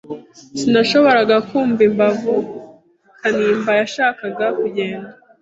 Sinashoboraga 0.59 1.35
kumva 1.47 1.81
impamvu 1.89 2.31
Kanimba 3.19 3.71
yashakaga 3.81 4.45
kugenda. 4.59 5.09